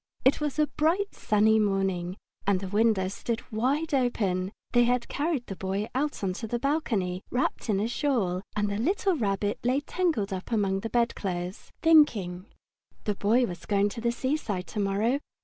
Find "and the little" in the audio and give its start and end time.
8.55-9.15